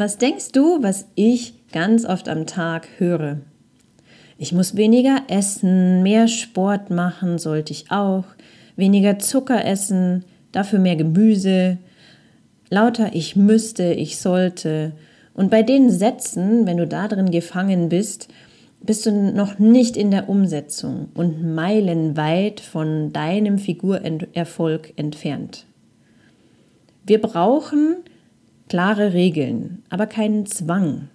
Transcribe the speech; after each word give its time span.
Was 0.00 0.16
denkst 0.16 0.52
du, 0.52 0.82
was 0.82 1.04
ich 1.14 1.52
ganz 1.72 2.06
oft 2.06 2.30
am 2.30 2.46
Tag 2.46 2.88
höre? 2.96 3.40
Ich 4.38 4.50
muss 4.50 4.74
weniger 4.74 5.24
essen, 5.28 6.02
mehr 6.02 6.26
Sport 6.26 6.88
machen 6.88 7.36
sollte 7.36 7.74
ich 7.74 7.90
auch, 7.90 8.24
weniger 8.76 9.18
Zucker 9.18 9.62
essen, 9.62 10.24
dafür 10.52 10.78
mehr 10.78 10.96
Gemüse, 10.96 11.76
lauter 12.70 13.10
ich 13.12 13.36
müsste, 13.36 13.92
ich 13.92 14.16
sollte. 14.16 14.92
Und 15.34 15.50
bei 15.50 15.62
den 15.62 15.90
Sätzen, 15.90 16.66
wenn 16.66 16.78
du 16.78 16.86
da 16.86 17.06
drin 17.06 17.30
gefangen 17.30 17.90
bist, 17.90 18.28
bist 18.80 19.04
du 19.04 19.12
noch 19.12 19.58
nicht 19.58 19.98
in 19.98 20.10
der 20.10 20.30
Umsetzung 20.30 21.10
und 21.12 21.54
meilenweit 21.54 22.60
von 22.60 23.12
deinem 23.12 23.58
Figurerfolg 23.58 24.94
entfernt. 24.96 25.66
Wir 27.04 27.20
brauchen 27.20 27.96
klare 28.70 29.12
Regeln, 29.14 29.82
aber 29.90 30.06
keinen 30.06 30.46
Zwang. 30.46 31.08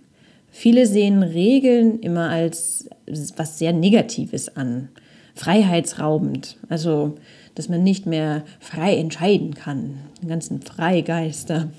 Viele 0.52 0.86
sehen 0.86 1.24
Regeln 1.24 2.00
immer 2.02 2.30
als 2.30 2.90
was 3.38 3.58
sehr 3.58 3.72
Negatives 3.72 4.58
an, 4.58 4.90
freiheitsraubend, 5.36 6.58
also 6.68 7.16
dass 7.56 7.70
man 7.70 7.82
nicht 7.82 8.06
mehr 8.06 8.44
frei 8.60 8.98
entscheiden 8.98 9.54
kann, 9.54 10.00
den 10.22 10.28
ganzen 10.28 10.62
Freigeister. 10.62 11.70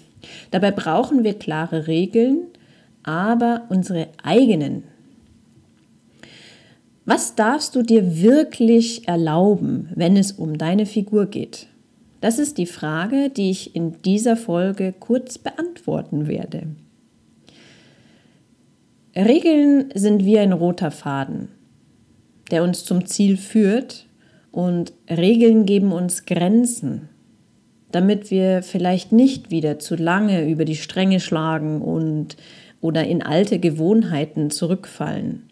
Dabei 0.50 0.70
brauchen 0.70 1.24
wir 1.24 1.34
klare 1.34 1.86
Regeln, 1.86 2.46
aber 3.02 3.66
unsere 3.68 4.08
eigenen. 4.22 4.84
Was 7.04 7.34
darfst 7.34 7.74
du 7.76 7.82
dir 7.82 8.22
wirklich 8.22 9.06
erlauben, 9.06 9.90
wenn 9.94 10.16
es 10.16 10.32
um 10.32 10.56
deine 10.56 10.86
Figur 10.86 11.26
geht? 11.26 11.66
Das 12.26 12.40
ist 12.40 12.58
die 12.58 12.66
Frage, 12.66 13.30
die 13.30 13.52
ich 13.52 13.76
in 13.76 14.02
dieser 14.02 14.36
Folge 14.36 14.92
kurz 14.98 15.38
beantworten 15.38 16.26
werde. 16.26 16.66
Regeln 19.14 19.90
sind 19.94 20.24
wie 20.24 20.36
ein 20.36 20.52
roter 20.52 20.90
Faden, 20.90 21.50
der 22.50 22.64
uns 22.64 22.84
zum 22.84 23.06
Ziel 23.06 23.36
führt 23.36 24.08
und 24.50 24.92
Regeln 25.08 25.66
geben 25.66 25.92
uns 25.92 26.26
Grenzen, 26.26 27.10
damit 27.92 28.32
wir 28.32 28.64
vielleicht 28.64 29.12
nicht 29.12 29.52
wieder 29.52 29.78
zu 29.78 29.94
lange 29.94 30.50
über 30.50 30.64
die 30.64 30.74
Stränge 30.74 31.20
schlagen 31.20 31.80
und 31.80 32.36
oder 32.80 33.06
in 33.06 33.22
alte 33.22 33.60
Gewohnheiten 33.60 34.50
zurückfallen. 34.50 35.44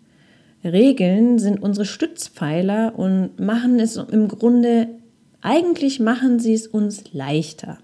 Regeln 0.65 1.39
sind 1.39 1.63
unsere 1.63 1.87
Stützpfeiler 1.87 2.95
und 2.97 3.39
machen 3.39 3.79
es 3.79 3.95
im 3.95 4.27
Grunde 4.27 4.89
eigentlich 5.45 6.01
machen 6.01 6.41
sie 6.41 6.55
es 6.55 6.67
uns 6.67 7.13
leichter. 7.13 7.79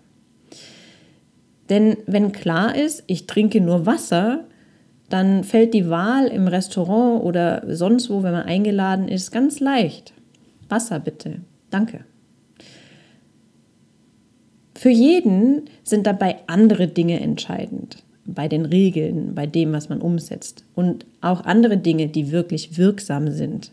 Denn 1.68 1.98
wenn 2.06 2.32
klar 2.32 2.74
ist, 2.74 3.04
ich 3.06 3.26
trinke 3.26 3.60
nur 3.60 3.86
Wasser, 3.86 4.44
dann 5.10 5.44
fällt 5.44 5.74
die 5.74 5.90
Wahl 5.90 6.26
im 6.28 6.48
Restaurant 6.48 7.22
oder 7.22 7.62
sonst 7.68 8.10
wo, 8.10 8.22
wenn 8.22 8.32
man 8.32 8.46
eingeladen 8.46 9.08
ist, 9.08 9.30
ganz 9.30 9.60
leicht. 9.60 10.14
Wasser 10.68 10.98
bitte. 11.00 11.42
Danke. 11.68 12.04
Für 14.74 14.90
jeden 14.90 15.64
sind 15.84 16.06
dabei 16.06 16.36
andere 16.46 16.88
Dinge 16.88 17.20
entscheidend, 17.20 18.02
bei 18.24 18.48
den 18.48 18.64
Regeln, 18.64 19.34
bei 19.34 19.46
dem, 19.46 19.72
was 19.72 19.90
man 19.90 20.00
umsetzt 20.00 20.64
und 20.74 21.04
auch 21.20 21.44
andere 21.44 21.76
Dinge, 21.76 22.08
die 22.08 22.32
wirklich 22.32 22.78
wirksam 22.78 23.30
sind. 23.30 23.72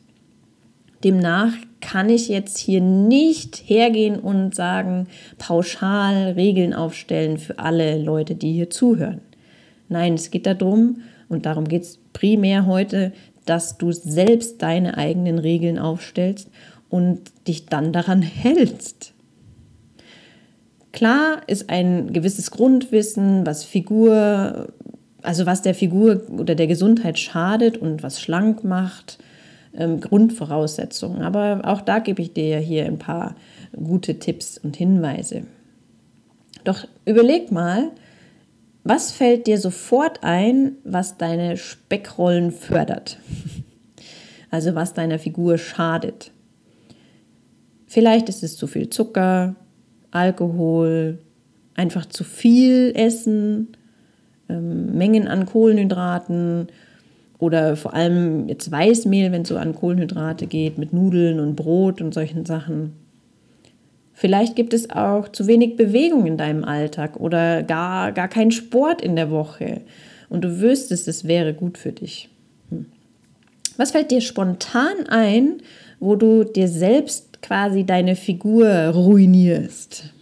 Demnach 1.04 1.54
kann 1.80 2.10
ich 2.10 2.28
jetzt 2.28 2.58
hier 2.58 2.82
nicht 2.82 3.64
hergehen 3.68 4.20
und 4.20 4.56
sagen, 4.56 5.08
pauschal 5.38 6.32
Regeln 6.32 6.74
aufstellen 6.74 7.38
für 7.38 7.60
alle 7.60 8.02
Leute, 8.02 8.36
die 8.36 8.54
hier 8.54 8.70
zuhören. 8.70 9.22
Nein, 9.90 10.16
es 10.16 10.32
geht 10.32 10.46
darum, 10.46 11.02
und 11.30 11.46
darum 11.46 11.68
geht 11.68 11.84
es 11.84 12.00
primär 12.14 12.66
heute, 12.66 13.12
dass 13.46 13.78
du 13.78 13.92
selbst 13.92 14.62
deine 14.62 14.98
eigenen 14.98 15.40
Regeln 15.40 15.78
aufstellst 15.78 16.50
und 16.90 17.22
dich 17.48 17.68
dann 17.68 17.94
daran 17.94 18.22
hältst. 18.24 19.14
Klar 20.92 21.42
ist 21.46 21.70
ein 21.70 22.12
gewisses 22.12 22.50
Grundwissen, 22.50 23.46
was 23.46 23.64
Figur, 23.64 24.74
also 25.22 25.46
was 25.46 25.62
der 25.62 25.76
Figur 25.76 26.24
oder 26.32 26.56
der 26.56 26.66
Gesundheit 26.66 27.20
schadet 27.20 27.78
und 27.78 28.02
was 28.02 28.20
schlank 28.20 28.64
macht 28.64 29.20
ähm, 29.78 30.02
Grundvoraussetzungen. 30.02 31.22
Aber 31.22 31.62
auch 31.64 31.82
da 31.82 32.00
gebe 32.00 32.22
ich 32.22 32.34
dir 32.34 32.58
hier 32.60 32.86
ein 32.86 33.00
paar 33.00 33.36
gute 33.76 34.20
Tipps 34.20 34.58
und 34.58 34.76
Hinweise. 34.76 35.44
Doch 36.64 36.86
überleg 37.06 37.52
mal, 37.52 37.92
was 38.84 39.12
fällt 39.12 39.48
dir 39.48 39.58
sofort 39.58 40.24
ein, 40.24 40.74
was 40.84 41.18
deine 41.18 41.58
Speckrollen 41.58 42.52
fördert? 42.52 43.20
Also 44.50 44.76
was 44.76 44.94
deiner 44.94 45.20
Figur 45.20 45.58
schadet. 45.58 46.32
Vielleicht 47.86 48.30
ist 48.30 48.44
es 48.44 48.56
zu 48.56 48.66
viel 48.66 48.90
Zucker, 48.90 49.56
Alkohol, 50.10 51.20
einfach 51.76 52.06
zu 52.06 52.24
viel 52.24 52.94
Essen, 52.96 53.74
ähm, 54.48 54.98
Mengen 54.98 55.28
an 55.28 55.46
Kohlenhydraten 55.46 56.70
oder 57.40 57.76
vor 57.76 57.94
allem 57.94 58.48
jetzt 58.48 58.72
Weißmehl, 58.72 59.32
wenn 59.32 59.44
es 59.44 59.50
so 59.50 59.58
an 59.58 59.76
Kohlenhydrate 59.76 60.48
geht, 60.48 60.78
mit 60.78 60.94
Nudeln 60.94 61.40
und 61.40 61.56
Brot 61.56 62.02
und 62.02 62.14
solchen 62.14 62.46
Sachen. 62.46 62.94
Vielleicht 64.14 64.56
gibt 64.56 64.74
es 64.74 64.90
auch 64.90 65.30
zu 65.30 65.46
wenig 65.46 65.76
Bewegung 65.76 66.26
in 66.26 66.38
deinem 66.38 66.64
Alltag 66.64 67.20
oder 67.20 67.62
gar, 67.62 68.12
gar 68.12 68.28
keinen 68.28 68.52
Sport 68.52 69.02
in 69.02 69.16
der 69.16 69.30
Woche 69.30 69.82
und 70.30 70.44
du 70.44 70.60
wüsstest, 70.60 71.08
es 71.08 71.28
wäre 71.28 71.54
gut 71.54 71.78
für 71.78 71.92
dich. 71.92 72.30
Hm. 72.70 72.88
Was 73.78 73.92
fällt 73.92 74.10
dir 74.10 74.22
spontan 74.22 75.06
ein, 75.08 75.58
wo 76.00 76.16
du 76.16 76.44
dir 76.44 76.68
selbst 76.68 77.42
quasi 77.44 77.84
deine 77.84 78.16
Figur 78.16 78.68
ruinierst? 78.68 80.14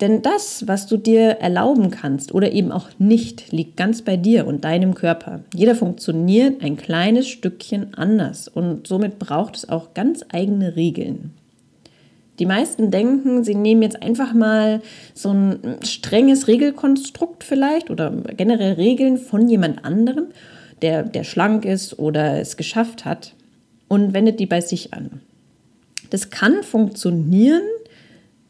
Denn 0.00 0.22
das, 0.22 0.66
was 0.66 0.86
du 0.86 0.96
dir 0.96 1.22
erlauben 1.40 1.90
kannst 1.90 2.32
oder 2.32 2.52
eben 2.52 2.72
auch 2.72 2.88
nicht, 2.98 3.52
liegt 3.52 3.76
ganz 3.76 4.02
bei 4.02 4.16
dir 4.16 4.46
und 4.46 4.64
deinem 4.64 4.94
Körper. 4.94 5.40
Jeder 5.54 5.74
funktioniert 5.74 6.62
ein 6.62 6.76
kleines 6.76 7.28
Stückchen 7.28 7.92
anders 7.94 8.48
und 8.48 8.86
somit 8.86 9.18
braucht 9.18 9.56
es 9.56 9.68
auch 9.68 9.92
ganz 9.92 10.24
eigene 10.32 10.74
Regeln. 10.76 11.32
Die 12.38 12.46
meisten 12.46 12.90
denken, 12.90 13.44
sie 13.44 13.54
nehmen 13.54 13.82
jetzt 13.82 14.02
einfach 14.02 14.32
mal 14.32 14.80
so 15.12 15.28
ein 15.28 15.76
strenges 15.84 16.48
Regelkonstrukt 16.48 17.44
vielleicht 17.44 17.90
oder 17.90 18.10
generell 18.34 18.72
Regeln 18.72 19.18
von 19.18 19.46
jemand 19.46 19.84
anderem, 19.84 20.28
der, 20.80 21.02
der 21.02 21.24
schlank 21.24 21.66
ist 21.66 21.98
oder 21.98 22.40
es 22.40 22.56
geschafft 22.56 23.04
hat 23.04 23.34
und 23.88 24.14
wendet 24.14 24.40
die 24.40 24.46
bei 24.46 24.62
sich 24.62 24.94
an. 24.94 25.20
Das 26.08 26.30
kann 26.30 26.62
funktionieren, 26.62 27.62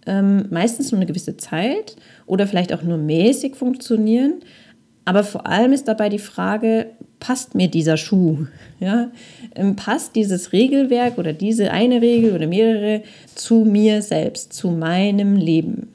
ähm, 0.06 0.46
meistens 0.50 0.90
nur 0.90 0.98
eine 0.98 1.06
gewisse 1.06 1.36
Zeit 1.36 1.96
oder 2.26 2.46
vielleicht 2.46 2.72
auch 2.72 2.82
nur 2.82 2.98
mäßig 2.98 3.56
funktionieren. 3.56 4.40
Aber 5.04 5.24
vor 5.24 5.46
allem 5.46 5.72
ist 5.72 5.88
dabei 5.88 6.08
die 6.08 6.18
Frage, 6.18 6.86
passt 7.18 7.54
mir 7.54 7.68
dieser 7.68 7.96
Schuh? 7.96 8.46
Ja? 8.80 9.10
Ähm, 9.54 9.76
passt 9.76 10.16
dieses 10.16 10.54
Regelwerk 10.54 11.18
oder 11.18 11.34
diese 11.34 11.70
eine 11.70 12.00
Regel 12.00 12.34
oder 12.34 12.46
mehrere 12.46 13.02
zu 13.34 13.66
mir 13.66 14.00
selbst, 14.00 14.54
zu 14.54 14.70
meinem 14.70 15.36
Leben? 15.36 15.88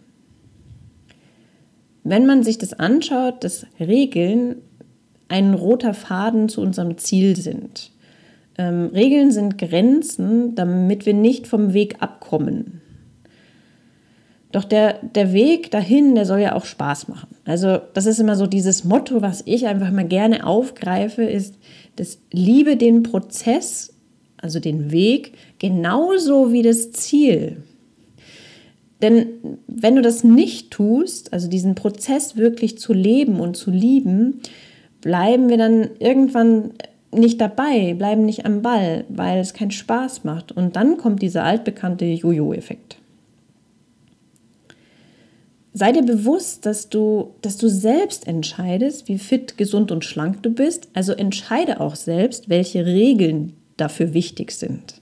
Wenn 2.04 2.28
man 2.28 2.44
sich 2.44 2.60
das 2.60 2.74
anschaut, 2.74 3.44
dass 3.44 3.66
Regeln 3.80 4.58
ein 5.28 5.54
roter 5.54 5.94
Faden 5.94 6.50
zu 6.50 6.62
unserem 6.62 6.98
Ziel 6.98 7.36
sind. 7.36 7.92
Ähm, 8.58 8.92
Regeln 8.94 9.32
sind 9.32 9.58
Grenzen, 9.58 10.56
damit 10.56 11.06
wir 11.06 11.14
nicht 11.14 11.48
vom 11.48 11.74
Weg 11.74 12.02
abkommen. 12.02 12.82
Doch 14.56 14.64
der, 14.64 15.00
der 15.04 15.34
Weg 15.34 15.70
dahin, 15.72 16.16
der 16.16 16.26
soll 16.26 16.40
ja 16.40 16.56
auch 16.56 16.64
Spaß 16.64 17.10
machen. 17.10 17.28
Also 17.44 17.78
das 17.94 18.06
ist 18.06 18.20
immer 18.20 18.38
so 18.38 18.48
dieses 18.48 18.86
Motto, 18.86 19.22
was 19.22 19.44
ich 19.46 19.68
einfach 19.68 19.92
mal 19.92 20.08
gerne 20.08 20.48
aufgreife, 20.48 21.24
ist, 21.24 21.56
das 21.98 22.20
liebe 22.32 22.78
den 22.78 23.04
Prozess, 23.04 23.94
also 24.38 24.62
den 24.62 24.92
Weg, 24.94 25.34
genauso 25.60 26.54
wie 26.54 26.62
das 26.62 26.94
Ziel. 26.94 27.64
Denn 29.02 29.26
wenn 29.68 29.98
du 29.98 30.02
das 30.02 30.24
nicht 30.24 30.72
tust, 30.72 31.34
also 31.34 31.50
diesen 31.50 31.76
Prozess 31.76 32.38
wirklich 32.38 32.78
zu 32.78 32.94
leben 32.94 33.42
und 33.42 33.58
zu 33.58 33.72
lieben, 33.72 34.40
bleiben 35.02 35.50
wir 35.50 35.58
dann 35.58 35.90
irgendwann 36.00 36.72
nicht 37.12 37.42
dabei, 37.42 37.94
bleiben 37.94 38.24
nicht 38.24 38.46
am 38.46 38.62
Ball, 38.62 39.04
weil 39.10 39.38
es 39.40 39.54
keinen 39.54 39.72
Spaß 39.72 40.24
macht. 40.24 40.54
Und 40.54 40.78
dann 40.78 40.96
kommt 40.96 41.22
dieser 41.22 41.44
altbekannte 41.44 42.06
Jojo-Effekt. 42.06 43.00
Sei 45.78 45.92
dir 45.92 46.04
bewusst, 46.04 46.66
dass 46.66 46.88
du, 46.88 47.36
dass 47.42 47.58
du 47.58 47.68
selbst 47.68 48.30
entscheidest, 48.30 49.10
wie 49.10 49.18
fit, 49.18 49.58
gesund 49.58 49.92
und 49.92 50.06
schlank 50.06 50.42
du 50.42 50.50
bist. 50.50 50.88
Also 50.94 51.12
entscheide 51.12 51.82
auch 51.82 51.98
selbst, 51.98 52.48
welche 52.48 52.86
Regeln 52.86 53.52
dafür 53.76 54.14
wichtig 54.14 54.54
sind. 54.54 55.02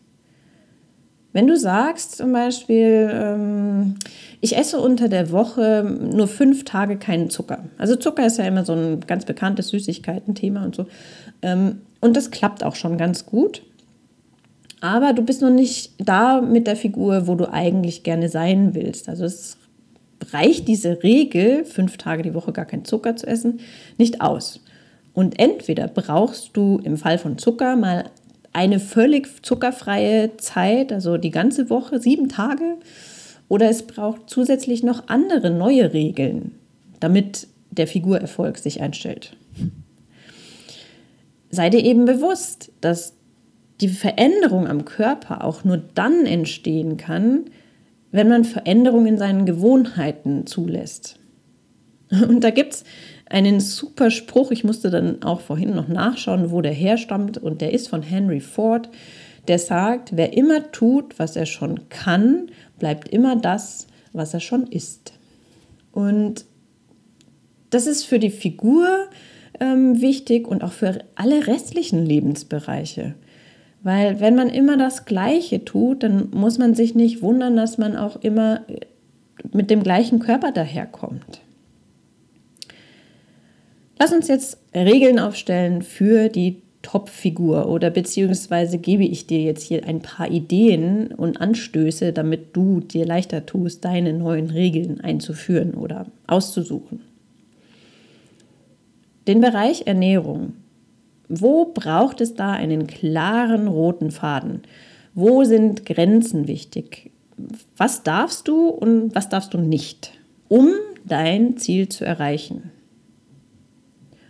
Wenn 1.32 1.46
du 1.46 1.56
sagst 1.58 2.18
zum 2.18 2.34
Beispiel, 2.34 3.08
ähm, 3.14 3.98
ich 4.42 4.58
esse 4.58 4.80
unter 4.80 5.10
der 5.10 5.30
Woche 5.30 5.84
nur 5.84 6.28
fünf 6.28 6.66
Tage 6.66 6.98
keinen 6.98 7.30
Zucker. 7.30 7.66
Also 7.78 7.96
Zucker 7.96 8.26
ist 8.26 8.40
ja 8.40 8.46
immer 8.46 8.66
so 8.66 8.74
ein 8.74 9.02
ganz 9.02 9.26
bekanntes 9.26 9.68
Süßigkeiten-Thema 9.68 10.66
und 10.66 10.74
so. 10.74 10.88
Ähm, 11.44 11.82
und 12.02 12.18
das 12.18 12.32
klappt 12.32 12.64
auch 12.64 12.76
schon 12.76 12.98
ganz 12.98 13.28
gut. 13.28 13.62
Aber 14.82 15.14
du 15.14 15.22
bist 15.22 15.44
noch 15.44 15.52
nicht 15.52 15.94
da 16.00 16.42
mit 16.42 16.66
der 16.66 16.76
Figur, 16.76 17.28
wo 17.28 17.36
du 17.36 17.54
eigentlich 17.54 18.02
gerne 18.02 18.28
sein 18.28 18.74
willst. 18.74 19.08
Also 19.08 19.26
es 19.26 19.58
reicht 20.32 20.68
diese 20.68 21.04
Regel, 21.04 21.66
fünf 21.66 21.98
Tage 21.98 22.24
die 22.24 22.34
Woche 22.34 22.54
gar 22.54 22.66
keinen 22.66 22.86
Zucker 22.86 23.16
zu 23.16 23.28
essen, 23.28 23.60
nicht 23.98 24.22
aus. 24.22 24.64
Und 25.14 25.40
entweder 25.40 25.88
brauchst 25.88 26.56
du 26.58 26.80
im 26.84 26.98
Fall 26.98 27.18
von 27.18 27.38
Zucker 27.38 27.76
mal 27.76 28.06
eine 28.52 28.80
völlig 28.80 29.44
zuckerfreie 29.44 30.38
Zeit, 30.38 30.92
also 30.92 31.18
die 31.18 31.32
ganze 31.32 31.70
Woche, 31.70 32.00
sieben 32.00 32.30
Tage, 32.30 32.78
oder 33.50 33.70
es 33.70 33.84
braucht 33.84 34.30
zusätzlich 34.30 34.84
noch 34.84 35.08
andere 35.08 35.50
neue 35.50 35.94
Regeln, 35.94 36.54
damit 37.00 37.48
der 37.72 37.88
Figurerfolg 37.88 38.58
sich 38.58 38.82
einstellt. 38.82 39.36
Sei 41.50 41.70
dir 41.70 41.84
eben 41.84 42.06
bewusst, 42.06 42.72
dass 42.82 43.14
die 43.82 43.90
Veränderung 43.90 44.68
am 44.68 44.86
Körper 44.86 45.44
auch 45.44 45.64
nur 45.64 45.78
dann 45.78 46.26
entstehen 46.26 46.98
kann, 46.98 47.46
wenn 48.14 48.30
man 48.30 48.46
Veränderungen 48.46 49.08
in 49.08 49.18
seinen 49.18 49.46
Gewohnheiten 49.46 50.46
zulässt. 50.46 51.20
Und 52.10 52.42
da 52.44 52.52
gibt 52.52 52.74
es 52.74 52.84
einen 53.26 53.60
super 53.60 54.12
Spruch. 54.12 54.52
Ich 54.52 54.64
musste 54.64 54.92
dann 54.92 55.24
auch 55.24 55.42
vorhin 55.42 55.76
noch 55.76 55.88
nachschauen, 55.88 56.52
wo 56.52 56.62
der 56.62 56.74
herstammt. 56.74 57.40
Und 57.40 57.60
der 57.60 57.74
ist 57.74 57.90
von 57.90 58.04
Henry 58.04 58.40
Ford. 58.40 58.90
Der 59.48 59.58
sagt, 59.58 60.16
wer 60.16 60.38
immer 60.38 60.72
tut, 60.72 61.18
was 61.18 61.36
er 61.36 61.48
schon 61.48 61.90
kann, 61.90 62.52
bleibt 62.78 63.10
immer 63.10 63.36
das, 63.36 63.88
was 64.14 64.34
er 64.34 64.40
schon 64.40 64.68
ist. 64.68 65.14
Und 65.92 66.46
das 67.72 67.88
ist 67.88 68.06
für 68.06 68.20
die 68.20 68.30
Figur 68.30 68.88
ähm, 69.60 70.02
wichtig 70.02 70.48
und 70.48 70.64
auch 70.64 70.72
für 70.72 71.00
alle 71.16 71.48
restlichen 71.48 72.06
Lebensbereiche. 72.06 73.16
Weil 73.84 74.22
wenn 74.22 74.36
man 74.36 74.50
immer 74.50 74.78
das 74.78 75.06
Gleiche 75.06 75.66
tut, 75.66 76.04
dann 76.04 76.30
muss 76.32 76.58
man 76.58 76.74
sich 76.74 76.96
nicht 76.96 77.22
wundern, 77.22 77.58
dass 77.58 77.78
man 77.78 77.98
auch 77.98 78.16
immer 78.22 78.62
mit 79.52 79.70
dem 79.70 79.84
gleichen 79.84 80.20
Körper 80.20 80.52
daherkommt. 80.52 81.42
Lass 84.00 84.14
uns 84.14 84.28
jetzt 84.28 84.58
Regeln 84.74 85.20
aufstellen 85.20 85.82
für 85.82 86.30
die 86.30 86.62
Top-Figur 86.82 87.70
oder 87.70 87.90
beziehungsweise 87.90 88.78
gebe 88.78 89.04
ich 89.04 89.28
dir 89.28 89.42
jetzt 89.42 89.64
hier 89.64 89.86
ein 89.86 90.02
paar 90.02 90.30
Ideen 90.30 91.08
und 91.08 91.40
Anstöße, 91.40 92.12
damit 92.14 92.56
du 92.56 92.82
dir 92.82 93.06
leichter 93.06 93.46
tust, 93.46 93.86
deine 93.86 94.14
neuen 94.14 94.50
Regeln 94.50 95.02
einzuführen 95.02 95.74
oder 95.76 96.06
auszusuchen. 96.28 97.02
Den 99.28 99.40
Bereich 99.40 99.88
Ernährung. 99.88 100.54
Wo 101.30 101.66
braucht 101.66 102.22
es 102.22 102.36
da 102.36 102.52
einen 102.52 102.88
klaren 102.88 103.68
roten 103.68 104.12
Faden? 104.12 104.62
Wo 105.14 105.44
sind 105.44 105.86
Grenzen 105.86 106.48
wichtig? 106.48 107.12
Was 107.78 108.04
darfst 108.04 108.48
du 108.48 108.68
und 108.68 109.16
was 109.16 109.30
darfst 109.30 109.54
du 109.54 109.58
nicht, 109.58 110.12
um 110.48 110.70
dein 111.06 111.58
Ziel 111.58 111.90
zu 111.90 112.06
erreichen? 112.06 112.72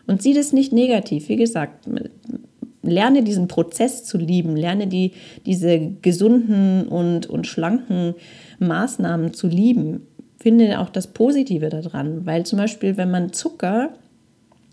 Und 0.07 0.21
sieh 0.21 0.33
das 0.33 0.53
nicht 0.53 0.73
negativ. 0.73 1.29
Wie 1.29 1.37
gesagt, 1.37 1.87
lerne 2.81 3.23
diesen 3.23 3.47
Prozess 3.47 4.03
zu 4.03 4.17
lieben, 4.17 4.55
lerne 4.55 4.87
die, 4.87 5.13
diese 5.45 5.79
gesunden 6.01 6.87
und, 6.87 7.25
und 7.27 7.47
schlanken 7.47 8.13
Maßnahmen 8.59 9.33
zu 9.33 9.47
lieben. 9.47 10.07
Finde 10.37 10.79
auch 10.79 10.89
das 10.89 11.07
Positive 11.07 11.69
daran, 11.69 12.25
weil 12.25 12.45
zum 12.45 12.59
Beispiel, 12.59 12.97
wenn 12.97 13.09
man 13.09 13.31
Zucker 13.31 13.93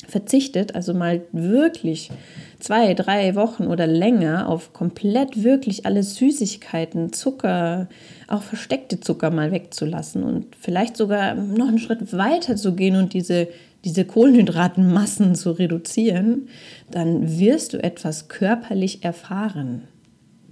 verzichtet, 0.09 0.75
also 0.75 0.95
mal 0.95 1.23
wirklich 1.33 2.11
zwei, 2.59 2.95
drei 2.95 3.35
Wochen 3.35 3.67
oder 3.67 3.87
länger 3.87 4.49
auf 4.49 4.73
komplett 4.73 5.43
wirklich 5.43 5.87
alle 5.87 6.03
Süßigkeiten, 6.03 7.13
Zucker, 7.13 7.89
auch 8.29 8.43
versteckte 8.43 9.01
Zucker 9.01 9.31
mal 9.31 9.53
wegzulassen 9.53 10.23
und 10.23 10.57
vielleicht 10.57 10.97
sogar 10.97 11.35
noch 11.35 11.69
einen 11.69 11.79
Schritt 11.79 12.13
weiter 12.13 12.57
zu 12.57 12.75
gehen 12.75 12.97
und 12.97 13.15
diese 13.15 13.49
diese 13.85 14.05
Kohlenhydratmassen 14.05 15.35
zu 15.35 15.53
reduzieren, 15.53 16.49
dann 16.91 17.39
wirst 17.39 17.73
du 17.73 17.83
etwas 17.83 18.29
körperlich 18.29 19.05
erfahren. 19.05 19.89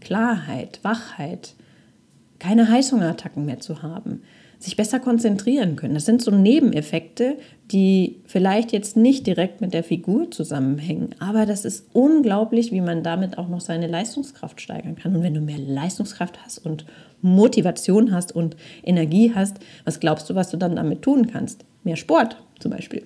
Klarheit, 0.01 0.81
Wachheit, 0.83 1.55
keine 2.39 2.69
Heißhungerattacken 2.69 3.45
mehr 3.45 3.61
zu 3.61 3.83
haben, 3.83 4.23
sich 4.59 4.77
besser 4.77 4.99
konzentrieren 4.99 5.77
können. 5.77 5.95
Das 5.95 6.05
sind 6.05 6.21
so 6.21 6.33
Nebeneffekte, 6.33 7.37
die 7.71 8.21
vielleicht 8.27 8.73
jetzt 8.73 8.97
nicht 8.97 9.27
direkt 9.27 9.61
mit 9.61 9.73
der 9.73 9.85
Figur 9.85 10.31
zusammenhängen, 10.31 11.15
aber 11.21 11.47
das 11.47 11.65
ist 11.65 11.87
unglaublich, 11.93 12.73
wie 12.73 12.81
man 12.81 13.03
damit 13.05 13.39
auch 13.39 13.49
noch 13.49 13.61
seine 13.61 13.87
Leistungskraft 13.87 14.61
steigern 14.61 14.97
kann. 14.97 15.15
Und 15.15 15.23
wenn 15.23 15.35
du 15.35 15.41
mehr 15.41 15.59
Leistungskraft 15.59 16.45
hast 16.45 16.59
und 16.59 16.87
Motivation 17.23 18.13
hast 18.13 18.35
und 18.35 18.57
Energie 18.83 19.33
hast, 19.35 19.59
was 19.85 20.01
glaubst 20.01 20.29
du, 20.29 20.35
was 20.35 20.51
du 20.51 20.57
dann 20.57 20.77
damit 20.77 21.03
tun 21.03 21.29
kannst? 21.29 21.65
Mehr 21.85 21.97
Sport 21.97 22.43
zum 22.59 22.73
Beispiel. 22.73 23.05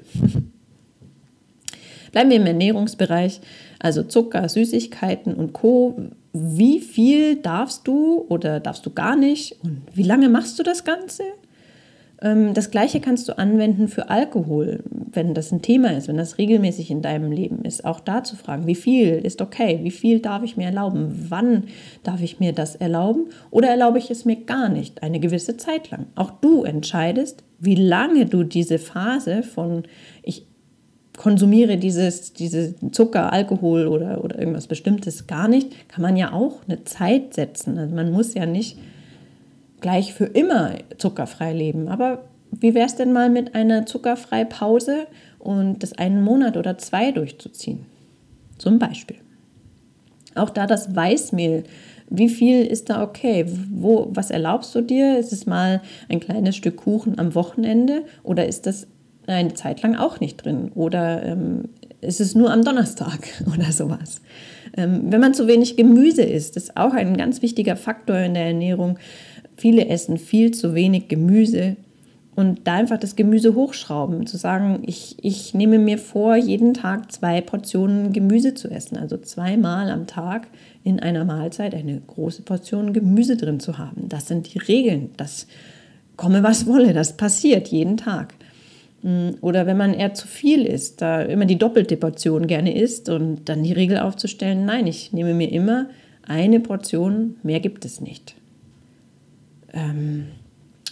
Bleiben 2.12 2.31
wir 2.31 2.37
im 2.37 2.46
Ernährungsbereich, 2.46 3.40
also 3.79 4.02
Zucker, 4.02 4.49
Süßigkeiten 4.49 5.34
und 5.34 5.52
Co. 5.55 5.96
Wie 6.32 6.81
viel 6.81 7.37
darfst 7.37 7.87
du 7.87 8.25
oder 8.29 8.61
darfst 8.61 8.87
du 8.87 8.90
gar 8.90 9.17
nicht 9.17 9.62
und 9.62 9.82
wie 9.94 10.02
lange 10.02 10.29
machst 10.29 10.58
du 10.58 10.62
das 10.62 10.84
Ganze? 10.84 11.25
Ähm, 12.22 12.55
das 12.55 12.70
gleiche 12.70 13.01
kannst 13.01 13.29
du 13.29 13.36
anwenden 13.36 13.89
für 13.89 14.08
Alkohol, 14.08 14.82
wenn 14.91 15.34
das 15.34 15.53
ein 15.53 15.60
Thema 15.60 15.94
ist, 15.96 16.08
wenn 16.08 16.17
das 16.17 16.39
regelmäßig 16.39 16.91
in 16.91 17.03
deinem 17.03 17.32
Leben 17.32 17.65
ist. 17.65 17.84
Auch 17.84 18.01
da 18.01 18.24
zu 18.24 18.36
fragen, 18.36 18.67
wie 18.67 18.74
viel 18.74 19.15
ist 19.15 19.43
okay, 19.43 19.81
wie 19.82 19.91
viel 19.91 20.20
darf 20.20 20.43
ich 20.43 20.56
mir 20.56 20.67
erlauben, 20.67 21.27
wann 21.29 21.65
darf 22.03 22.22
ich 22.22 22.41
mir 22.41 22.53
das 22.53 22.77
erlauben 22.77 23.27
oder 23.51 23.69
erlaube 23.69 23.98
ich 23.98 24.10
es 24.10 24.24
mir 24.24 24.36
gar 24.36 24.69
nicht, 24.69 25.03
eine 25.03 25.20
gewisse 25.20 25.56
Zeit 25.56 25.91
lang. 25.91 26.06
Auch 26.15 26.31
du 26.31 26.62
entscheidest, 26.65 27.43
wie 27.58 27.74
lange 27.74 28.27
du 28.27 28.44
diese 28.44 28.79
Phase 28.79 29.43
von 29.43 29.82
ich 30.22 30.46
konsumiere 31.17 31.77
dieses, 31.77 32.33
diese 32.33 32.75
Zucker, 32.91 33.33
Alkohol 33.33 33.87
oder, 33.87 34.25
oder 34.25 34.39
irgendwas 34.39 34.67
Bestimmtes 34.67 35.27
gar 35.27 35.49
nicht, 35.49 35.89
kann 35.89 36.03
man 36.03 36.17
ja 36.17 36.33
auch 36.33 36.61
eine 36.67 36.85
Zeit 36.85 37.35
setzen. 37.35 37.79
Also 37.79 37.95
man 37.95 38.11
muss 38.11 38.35
ja 38.35 38.47
nicht 38.47 38.79
gleich 39.81 40.15
für 40.15 40.25
immer 40.25 40.77
zuckerfrei 40.97 41.53
leben. 41.53 41.89
Aber 41.89 42.25
wie 42.51 42.75
wäre 42.75 42.87
es 42.87 42.97
denn 42.97 43.13
mal 43.13 43.29
mit 43.29 43.55
einer 43.55 43.85
zuckerfreien 43.87 44.49
Pause 44.49 45.07
und 45.39 45.83
das 45.83 45.93
einen 45.95 46.23
Monat 46.23 46.57
oder 46.57 46.79
zwei 46.79 47.13
durchzuziehen? 47.13 47.87
Zum 48.59 48.79
Beispiel. 48.79 49.17
Auch 50.35 50.51
da 50.51 50.67
das 50.67 50.95
Weißmehl. 50.95 51.65
Wie 52.09 52.29
viel 52.29 52.65
ist 52.65 52.91
da 52.91 53.03
okay? 53.03 53.47
Wo, 53.71 54.09
was 54.11 54.31
erlaubst 54.31 54.75
du 54.75 54.83
dir? 54.83 55.19
Ist 55.19 55.33
es 55.33 55.47
mal 55.47 55.83
ein 56.09 56.21
kleines 56.21 56.57
Stück 56.57 56.77
Kuchen 56.77 57.19
am 57.19 57.35
Wochenende 57.35 58.05
oder 58.23 58.47
ist 58.47 58.67
das 58.67 58.87
eine 59.26 59.55
Zeit 59.55 59.82
lang 59.82 59.96
auch 59.96 60.20
nicht 60.20 60.44
drin? 60.44 60.72
Oder 60.74 61.22
ähm, 61.22 61.69
ist 62.00 62.20
es 62.20 62.34
nur 62.34 62.52
am 62.52 62.64
Donnerstag 62.64 63.29
oder 63.52 63.72
sowas? 63.72 64.20
Ähm, 64.76 65.05
wenn 65.10 65.20
man 65.20 65.34
zu 65.34 65.46
wenig 65.46 65.76
Gemüse 65.76 66.22
isst, 66.22 66.56
ist 66.56 66.76
auch 66.76 66.94
ein 66.94 67.17
ganz 67.17 67.43
wichtiger 67.43 67.76
Faktor 67.76 68.17
in 68.19 68.34
der 68.34 68.46
Ernährung. 68.46 68.98
Viele 69.56 69.86
essen 69.86 70.19
viel 70.19 70.52
zu 70.52 70.74
wenig 70.74 71.08
Gemüse 71.08 71.76
und 72.34 72.67
da 72.67 72.74
einfach 72.74 72.98
das 72.98 73.14
Gemüse 73.14 73.55
hochschrauben, 73.55 74.26
zu 74.26 74.38
sagen, 74.38 74.82
ich, 74.86 75.17
ich 75.20 75.52
nehme 75.52 75.79
mir 75.79 75.98
vor, 75.98 76.34
jeden 76.34 76.72
Tag 76.72 77.12
zwei 77.12 77.43
Portionen 77.43 78.14
Gemüse 78.14 78.55
zu 78.55 78.70
essen, 78.70 78.96
also 78.96 79.19
zweimal 79.19 79.91
am 79.91 80.06
Tag 80.06 80.46
in 80.82 80.98
einer 80.98 81.26
Mahlzeit 81.26 81.74
eine 81.74 82.00
große 82.00 82.43
Portion 82.43 82.94
Gemüse 82.94 83.36
drin 83.36 83.60
zu 83.60 83.76
haben. 83.76 84.08
Das 84.08 84.29
sind 84.29 84.52
die 84.55 84.58
Regeln, 84.58 85.10
das 85.19 85.46
komme 86.17 86.43
was 86.43 86.67
wolle, 86.67 86.94
das 86.94 87.17
passiert 87.19 87.69
jeden 87.69 87.98
Tag. 87.98 88.34
Mm, 89.03 89.31
oder 89.41 89.67
wenn 89.67 89.77
man 89.77 89.94
eher 89.94 90.15
zu 90.15 90.27
viel 90.27 90.65
isst, 90.65 91.03
da 91.03 91.23
immer 91.23 91.44
die 91.44 91.59
doppelte 91.59 91.97
Portion 91.97 92.47
gerne 92.47 92.75
isst 92.77 93.09
und 93.09 93.49
dann 93.49 93.63
die 93.63 93.73
Regel 93.73 93.99
aufzustellen, 93.99 94.65
nein, 94.65 94.87
ich 94.87 95.13
nehme 95.13 95.35
mir 95.35 95.51
immer 95.51 95.87
eine 96.27 96.61
Portion, 96.61 97.37
mehr 97.43 97.61
gibt 97.61 97.85
es 97.85 98.01
nicht. 98.01 98.35
Ähm, 99.73 100.27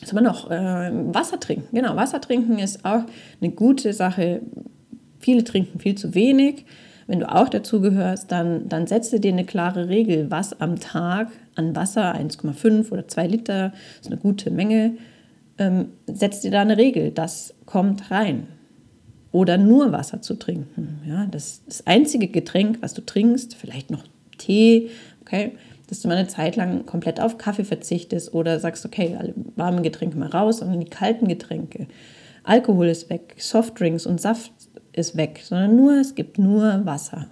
was 0.00 0.11
haben 0.11 0.17
wir 0.17 0.23
noch? 0.23 0.50
Äh, 0.50 1.14
Wasser 1.14 1.38
trinken. 1.38 1.69
Genau, 1.73 1.95
Wasser 1.95 2.21
trinken 2.21 2.59
ist 2.59 2.85
auch 2.85 3.02
eine 3.40 3.50
gute 3.50 3.93
Sache. 3.93 4.40
Viele 5.19 5.45
trinken 5.45 5.79
viel 5.79 5.95
zu 5.95 6.14
wenig. 6.14 6.64
Wenn 7.07 7.21
du 7.21 7.31
auch 7.31 7.49
dazu 7.49 7.81
gehörst, 7.81 8.31
dann, 8.33 8.69
dann 8.69 8.87
setze 8.87 9.21
dir 9.21 9.33
eine 9.33 9.45
klare 9.45 9.88
Regel, 9.88 10.31
was 10.31 10.61
am 10.61 10.79
Tag 10.79 11.29
an 11.57 11.75
Wasser, 11.75 12.14
1,5 12.14 12.90
oder 12.93 13.09
2 13.09 13.26
Liter, 13.26 13.73
ist 14.00 14.07
eine 14.07 14.17
gute 14.17 14.50
Menge, 14.50 14.97
ähm, 15.61 15.90
setz 16.07 16.40
dir 16.40 16.50
da 16.50 16.62
eine 16.62 16.76
Regel, 16.76 17.12
das 17.12 17.55
kommt 17.67 18.11
rein. 18.11 18.49
Oder 19.33 19.59
nur 19.59 19.93
Wasser 19.93 20.21
zu 20.23 20.35
trinken. 20.35 21.02
Ja, 21.07 21.26
das, 21.26 21.62
das 21.64 21.87
einzige 21.87 22.26
Getränk, 22.26 22.79
was 22.81 22.95
du 22.95 23.02
trinkst, 23.02 23.55
vielleicht 23.55 23.90
noch 23.90 24.02
Tee, 24.38 24.90
okay, 25.21 25.52
dass 25.88 26.00
du 26.00 26.09
mal 26.09 26.17
eine 26.17 26.26
Zeit 26.26 26.57
lang 26.57 26.87
komplett 26.87 27.21
auf 27.21 27.38
Kaffee 27.38 27.64
verzichtest 27.64 28.35
oder 28.35 28.59
sagst, 28.59 28.85
okay, 28.85 29.17
alle 29.19 29.35
warmen 29.55 29.83
Getränke 29.83 30.19
mal 30.19 30.29
raus, 30.29 30.59
sondern 30.59 30.81
die 30.81 30.90
kalten 30.90 31.29
Getränke. 31.29 31.87
Alkohol 32.43 32.88
ist 32.88 33.11
weg, 33.11 33.35
Softdrinks 33.38 34.07
und 34.07 34.21
Saft 34.21 34.52
ist 34.93 35.17
weg, 35.17 35.40
sondern 35.45 35.76
nur, 35.76 35.93
es 36.00 36.14
gibt 36.14 36.38
nur 36.38 36.85
Wasser. 36.87 37.29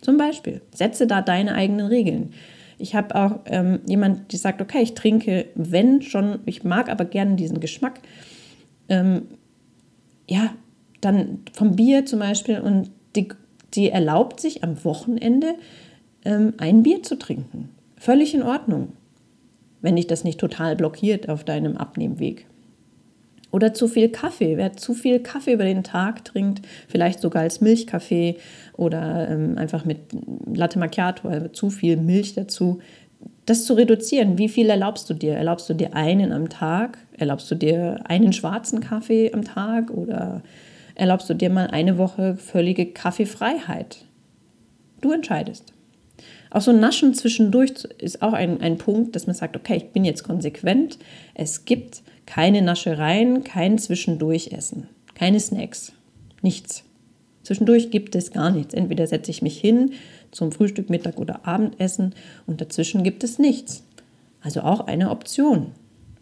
Zum 0.00 0.16
Beispiel, 0.16 0.62
setze 0.72 1.06
da 1.06 1.22
deine 1.22 1.54
eigenen 1.54 1.86
Regeln. 1.86 2.32
Ich 2.78 2.94
habe 2.94 3.14
auch 3.14 3.40
ähm, 3.46 3.80
jemand, 3.86 4.32
die 4.32 4.36
sagt, 4.36 4.60
okay, 4.60 4.82
ich 4.82 4.94
trinke, 4.94 5.46
wenn 5.54 6.02
schon, 6.02 6.40
ich 6.44 6.64
mag 6.64 6.88
aber 6.90 7.04
gerne 7.04 7.36
diesen 7.36 7.60
Geschmack. 7.60 8.00
Ähm, 8.88 9.22
ja, 10.28 10.54
dann 11.00 11.40
vom 11.52 11.76
Bier 11.76 12.04
zum 12.06 12.18
Beispiel 12.18 12.60
und 12.60 12.90
die, 13.14 13.28
die 13.74 13.90
erlaubt 13.90 14.40
sich 14.40 14.62
am 14.62 14.84
Wochenende 14.84 15.54
ähm, 16.24 16.54
ein 16.58 16.82
Bier 16.82 17.02
zu 17.02 17.16
trinken. 17.16 17.70
Völlig 17.96 18.34
in 18.34 18.42
Ordnung, 18.42 18.92
wenn 19.80 19.96
dich 19.96 20.06
das 20.06 20.24
nicht 20.24 20.38
total 20.38 20.76
blockiert 20.76 21.28
auf 21.28 21.44
deinem 21.44 21.76
Abnehmweg. 21.76 22.46
Oder 23.56 23.72
zu 23.72 23.88
viel 23.88 24.10
Kaffee. 24.10 24.58
Wer 24.58 24.74
zu 24.74 24.92
viel 24.92 25.18
Kaffee 25.18 25.54
über 25.54 25.64
den 25.64 25.82
Tag 25.82 26.26
trinkt, 26.26 26.60
vielleicht 26.88 27.20
sogar 27.20 27.40
als 27.40 27.62
Milchkaffee 27.62 28.36
oder 28.76 29.30
ähm, 29.30 29.56
einfach 29.56 29.86
mit 29.86 30.00
Latte 30.54 30.78
Macchiato, 30.78 31.26
also 31.26 31.48
zu 31.48 31.70
viel 31.70 31.96
Milch 31.96 32.34
dazu, 32.34 32.80
das 33.46 33.64
zu 33.64 33.72
reduzieren. 33.72 34.36
Wie 34.36 34.50
viel 34.50 34.68
erlaubst 34.68 35.08
du 35.08 35.14
dir? 35.14 35.36
Erlaubst 35.36 35.70
du 35.70 35.72
dir 35.72 35.94
einen 35.94 36.32
am 36.32 36.50
Tag? 36.50 36.98
Erlaubst 37.16 37.50
du 37.50 37.54
dir 37.54 38.00
einen 38.04 38.34
schwarzen 38.34 38.80
Kaffee 38.80 39.32
am 39.32 39.42
Tag? 39.42 39.90
Oder 39.90 40.42
erlaubst 40.94 41.30
du 41.30 41.32
dir 41.32 41.48
mal 41.48 41.68
eine 41.68 41.96
Woche 41.96 42.36
völlige 42.36 42.84
Kaffeefreiheit? 42.84 44.04
Du 45.00 45.12
entscheidest. 45.12 45.72
Auch 46.50 46.60
so 46.60 46.72
ein 46.72 46.80
Naschen 46.80 47.14
zwischendurch 47.14 47.72
ist 47.96 48.20
auch 48.20 48.34
ein, 48.34 48.60
ein 48.60 48.76
Punkt, 48.76 49.16
dass 49.16 49.26
man 49.26 49.34
sagt, 49.34 49.56
okay, 49.56 49.76
ich 49.78 49.92
bin 49.92 50.04
jetzt 50.04 50.24
konsequent. 50.24 50.98
Es 51.32 51.64
gibt 51.64 52.02
keine 52.26 52.62
Naschereien, 52.62 53.44
kein 53.44 53.78
Zwischendurchessen, 53.78 54.88
keine 55.14 55.40
Snacks, 55.40 55.92
nichts. 56.42 56.84
Zwischendurch 57.42 57.92
gibt 57.92 58.16
es 58.16 58.32
gar 58.32 58.50
nichts. 58.50 58.74
Entweder 58.74 59.06
setze 59.06 59.30
ich 59.30 59.40
mich 59.40 59.60
hin 59.60 59.92
zum 60.32 60.50
Frühstück, 60.50 60.90
Mittag 60.90 61.18
oder 61.18 61.46
Abendessen 61.46 62.14
und 62.46 62.60
dazwischen 62.60 63.04
gibt 63.04 63.22
es 63.22 63.38
nichts. 63.38 63.84
Also 64.42 64.62
auch 64.62 64.80
eine 64.80 65.10
Option. 65.10 65.72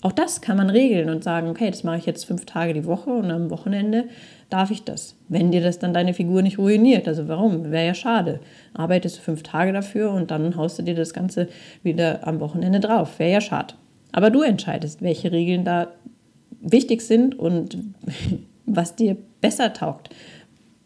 Auch 0.03 0.13
das 0.13 0.43
kann 0.43 0.59
man 0.59 0.69
regeln 0.69 1.09
und 1.09 1.25
sagen, 1.25 1.49
okay, 1.49 1.71
das 1.71 1.83
mache 1.83 1.97
ich 1.97 2.05
jetzt 2.05 2.27
fünf 2.27 2.45
Tage 2.45 2.75
die 2.75 2.85
Woche 2.85 3.09
und 3.09 3.31
am 3.31 3.49
Wochenende 3.49 4.05
darf 4.51 4.71
ich 4.71 4.85
das. 4.85 5.17
Wenn 5.29 5.51
dir 5.51 5.63
das 5.63 5.79
dann 5.79 5.95
deine 5.95 6.13
Figur 6.13 6.43
nicht 6.43 6.59
ruiniert, 6.59 7.09
also 7.09 7.27
warum? 7.27 7.71
Wäre 7.71 7.87
ja 7.87 7.95
schade. 7.95 8.41
Arbeitest 8.75 9.17
du 9.17 9.21
fünf 9.23 9.43
Tage 9.43 9.73
dafür 9.73 10.11
und 10.11 10.31
dann 10.31 10.57
haust 10.57 10.79
du 10.79 10.83
dir 10.83 10.95
das 10.95 11.15
Ganze 11.15 11.49
wieder 11.83 12.27
am 12.27 12.41
Wochenende 12.41 12.81
drauf. 12.81 13.19
Wäre 13.19 13.33
ja 13.33 13.41
schade. 13.41 13.75
Aber 14.15 14.31
du 14.31 14.43
entscheidest, 14.43 15.03
welche 15.03 15.33
Regeln 15.33 15.65
da 15.65 15.89
wichtig 16.61 17.03
sind 17.03 17.37
und 17.37 17.77
was 18.65 18.95
dir 18.95 19.17
besser 19.41 19.73
taugt. 19.73 20.11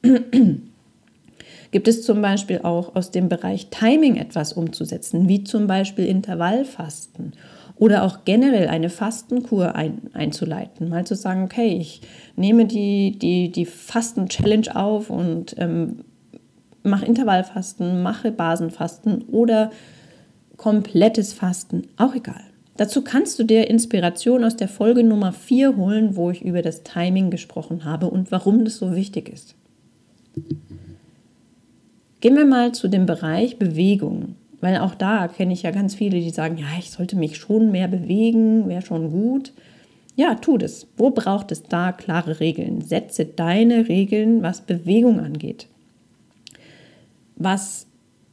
Gibt 1.70 1.88
es 1.88 2.02
zum 2.02 2.22
Beispiel 2.22 2.60
auch 2.62 2.96
aus 2.96 3.10
dem 3.10 3.28
Bereich 3.28 3.66
Timing 3.68 4.16
etwas 4.16 4.54
umzusetzen, 4.54 5.28
wie 5.28 5.44
zum 5.44 5.66
Beispiel 5.66 6.06
Intervallfasten 6.06 7.34
oder 7.76 8.04
auch 8.04 8.24
generell 8.24 8.66
eine 8.66 8.88
Fastenkur 8.88 9.74
ein, 9.74 10.00
einzuleiten. 10.14 10.88
Mal 10.88 11.06
zu 11.06 11.14
sagen, 11.14 11.44
okay, 11.44 11.76
ich 11.78 12.00
nehme 12.34 12.64
die, 12.64 13.18
die, 13.18 13.52
die 13.52 13.66
Fasten-Challenge 13.66 14.74
auf 14.74 15.10
und 15.10 15.54
ähm, 15.58 15.98
mache 16.82 17.04
Intervallfasten, 17.04 18.02
mache 18.02 18.32
Basenfasten 18.32 19.24
oder 19.24 19.70
komplettes 20.56 21.34
Fasten, 21.34 21.82
auch 21.98 22.14
egal. 22.14 22.47
Dazu 22.78 23.02
kannst 23.02 23.40
du 23.40 23.42
dir 23.42 23.68
Inspiration 23.68 24.44
aus 24.44 24.54
der 24.54 24.68
Folge 24.68 25.02
Nummer 25.02 25.32
4 25.32 25.76
holen, 25.76 26.14
wo 26.14 26.30
ich 26.30 26.44
über 26.44 26.62
das 26.62 26.84
Timing 26.84 27.28
gesprochen 27.28 27.84
habe 27.84 28.06
und 28.06 28.30
warum 28.30 28.64
das 28.64 28.76
so 28.76 28.94
wichtig 28.94 29.28
ist. 29.28 29.56
Gehen 32.20 32.36
wir 32.36 32.44
mal 32.44 32.70
zu 32.70 32.86
dem 32.86 33.04
Bereich 33.04 33.58
Bewegung, 33.58 34.36
weil 34.60 34.78
auch 34.78 34.94
da 34.94 35.26
kenne 35.26 35.52
ich 35.52 35.64
ja 35.64 35.72
ganz 35.72 35.96
viele, 35.96 36.20
die 36.20 36.30
sagen, 36.30 36.56
ja, 36.56 36.68
ich 36.78 36.92
sollte 36.92 37.16
mich 37.16 37.36
schon 37.36 37.72
mehr 37.72 37.88
bewegen, 37.88 38.68
wäre 38.68 38.82
schon 38.82 39.10
gut. 39.10 39.52
Ja, 40.14 40.36
tu 40.36 40.56
das. 40.56 40.86
Wo 40.96 41.10
braucht 41.10 41.50
es 41.50 41.64
da 41.64 41.90
klare 41.90 42.38
Regeln? 42.38 42.80
Setze 42.80 43.24
deine 43.24 43.88
Regeln, 43.88 44.42
was 44.42 44.60
Bewegung 44.60 45.18
angeht. 45.18 45.66
Was 47.34 47.88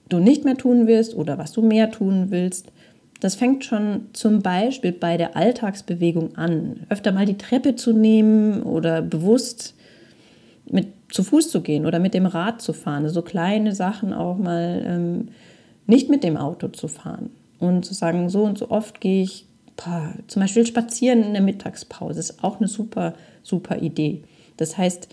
du 0.07 0.19
nicht 0.19 0.45
mehr 0.45 0.57
tun 0.57 0.85
wirst 0.85 1.15
oder 1.15 1.39
was 1.39 1.51
du 1.51 1.63
mehr 1.63 1.89
tun 1.89 2.27
willst, 2.29 2.71
das 3.25 3.33
fängt 3.33 3.65
schon 3.65 4.09
zum 4.13 4.43
Beispiel 4.43 4.91
bei 4.91 5.17
der 5.17 5.35
Alltagsbewegung 5.35 6.35
an. 6.35 6.85
Öfter 6.89 7.11
mal 7.11 7.25
die 7.25 7.39
Treppe 7.39 7.75
zu 7.75 7.91
nehmen 7.91 8.61
oder 8.61 9.01
bewusst 9.01 9.73
mit 10.69 10.89
zu 11.09 11.23
Fuß 11.23 11.49
zu 11.49 11.61
gehen 11.61 11.87
oder 11.87 11.97
mit 11.97 12.13
dem 12.13 12.27
Rad 12.27 12.61
zu 12.61 12.71
fahren. 12.71 13.09
So 13.09 13.23
kleine 13.23 13.73
Sachen 13.73 14.13
auch 14.13 14.37
mal 14.37 14.83
ähm, 14.85 15.29
nicht 15.87 16.07
mit 16.07 16.23
dem 16.23 16.37
Auto 16.37 16.67
zu 16.67 16.87
fahren. 16.87 17.31
Und 17.57 17.83
zu 17.83 17.95
sagen, 17.95 18.29
so 18.29 18.43
und 18.43 18.59
so 18.59 18.69
oft 18.69 19.01
gehe 19.01 19.23
ich 19.23 19.47
zum 20.27 20.41
Beispiel 20.43 20.67
spazieren 20.67 21.23
in 21.23 21.33
der 21.33 21.41
Mittagspause. 21.41 22.19
Ist 22.19 22.43
auch 22.43 22.59
eine 22.59 22.67
super, 22.67 23.15
super 23.41 23.77
Idee. 23.77 24.21
Das 24.57 24.77
heißt, 24.77 25.09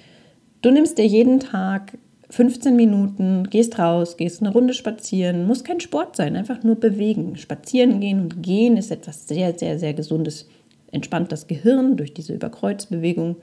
du 0.60 0.70
nimmst 0.70 0.98
dir 0.98 1.06
jeden 1.06 1.40
Tag 1.40 1.96
15 2.32 2.74
Minuten, 2.74 3.50
gehst 3.50 3.78
raus, 3.78 4.16
gehst 4.16 4.40
eine 4.40 4.50
Runde 4.50 4.72
spazieren, 4.72 5.46
muss 5.46 5.64
kein 5.64 5.80
Sport 5.80 6.16
sein, 6.16 6.34
einfach 6.34 6.62
nur 6.62 6.76
bewegen. 6.76 7.36
Spazieren 7.36 8.00
gehen 8.00 8.22
und 8.22 8.42
gehen 8.42 8.78
ist 8.78 8.90
etwas 8.90 9.28
sehr, 9.28 9.58
sehr, 9.58 9.78
sehr 9.78 9.92
Gesundes. 9.92 10.48
Entspannt 10.92 11.30
das 11.30 11.46
Gehirn 11.46 11.98
durch 11.98 12.14
diese 12.14 12.32
Überkreuzbewegung 12.32 13.36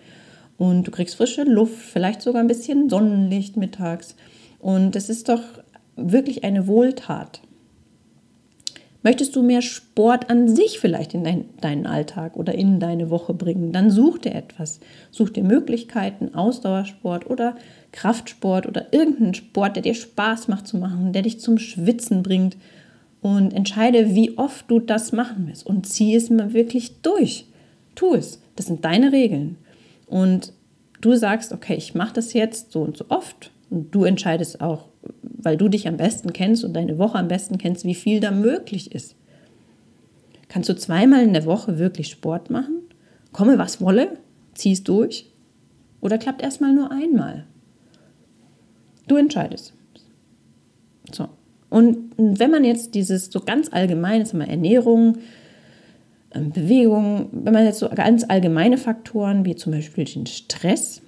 und 0.58 0.88
du 0.88 0.92
kriegst 0.92 1.16
frische 1.16 1.44
Luft, 1.44 1.78
vielleicht 1.78 2.24
sogar 2.24 2.42
ein 2.42 2.48
bisschen 2.48 2.90
Sonnenlicht 2.90 3.58
mittags. 3.58 4.16
Und 4.58 4.96
es 4.96 5.08
ist 5.08 5.30
doch 5.30 5.44
wirklich 5.96 6.44
eine 6.44 6.66
Wohltat. 6.66 7.42
Möchtest 9.04 9.36
du 9.36 9.44
mehr 9.44 9.62
Sport 9.62 10.32
an 10.32 10.50
sich 10.50 10.80
vielleicht 10.80 11.14
in 11.14 11.24
dein, 11.24 11.46
deinen 11.62 11.86
Alltag 11.86 12.36
oder 12.36 12.56
in 12.56 12.80
deine 12.80 13.12
Woche 13.12 13.36
bringen, 13.36 13.72
dann 13.72 13.92
such 13.92 14.18
dir 14.18 14.34
etwas. 14.34 14.80
Such 15.12 15.30
dir 15.30 15.44
Möglichkeiten, 15.44 16.34
Ausdauersport 16.34 17.30
oder 17.30 17.56
Kraftsport 17.92 18.68
oder 18.68 18.94
irgendeinen 18.94 19.34
Sport, 19.34 19.76
der 19.76 19.84
dir 19.84 19.96
Spaß 19.96 20.48
macht 20.48 20.68
zu 20.68 20.78
machen, 20.78 21.14
der 21.14 21.24
dich 21.24 21.40
zum 21.40 21.58
Schwitzen 21.58 22.24
bringt 22.24 22.58
und 23.22 23.54
entscheide, 23.54 24.16
wie 24.16 24.38
oft 24.38 24.70
du 24.70 24.80
das 24.80 25.12
machen 25.12 25.48
willst 25.48 25.66
und 25.66 25.88
zieh 25.88 26.16
es 26.16 26.30
mal 26.30 26.54
wirklich 26.54 27.02
durch. 27.02 27.46
Tu 27.96 28.14
es. 28.14 28.42
Das 28.56 28.68
sind 28.68 28.86
deine 28.86 29.12
Regeln. 29.12 29.58
Und 30.06 30.54
du 31.02 31.16
sagst, 31.16 31.52
okay, 31.52 31.76
ich 31.76 31.96
mache 31.96 32.14
das 32.14 32.34
jetzt 32.34 32.72
so 32.72 32.82
und 32.82 32.98
so 32.98 33.06
oft 33.10 33.52
und 33.70 33.94
du 33.94 34.04
entscheidest 34.04 34.62
auch, 34.62 34.86
weil 35.22 35.58
du 35.58 35.70
dich 35.70 35.88
am 35.88 35.98
besten 35.98 36.34
kennst 36.34 36.64
und 36.64 36.74
deine 36.74 36.98
Woche 36.98 37.18
am 37.18 37.28
besten 37.28 37.58
kennst, 37.58 37.86
wie 37.86 37.96
viel 37.96 38.20
da 38.20 38.32
möglich 38.32 38.94
ist. 38.94 39.16
Kannst 40.48 40.70
du 40.70 40.76
zweimal 40.76 41.24
in 41.24 41.34
der 41.34 41.46
Woche 41.46 41.78
wirklich 41.78 42.10
Sport 42.10 42.50
machen? 42.50 42.82
Komme 43.32 43.58
was 43.58 43.82
wolle, 43.82 44.18
ziehst 44.56 44.88
durch? 44.88 45.32
Oder 46.02 46.18
klappt 46.18 46.42
erstmal 46.42 46.74
nur 46.74 46.92
einmal? 46.92 47.46
Du 49.10 49.18
entscheidest. 49.18 49.74
So. 51.12 51.28
Und 51.70 52.14
wenn 52.18 52.52
man 52.52 52.64
jetzt 52.64 52.96
dieses 52.96 53.26
so 53.26 53.42
ganz 53.42 53.74
allgemein, 53.74 54.22
jetzt 54.22 54.34
mal 54.34 54.48
Ernährung, 54.48 55.18
ähm, 56.32 56.52
Bewegung, 56.52 57.28
wenn 57.32 57.54
man 57.54 57.66
jetzt 57.66 57.80
so 57.80 57.90
ganz 57.90 58.24
allgemeine 58.28 58.78
Faktoren 58.78 59.46
wie 59.46 59.56
zum 59.56 59.74
Beispiel 59.74 60.06
den 60.06 60.28
Stress, 60.28 61.02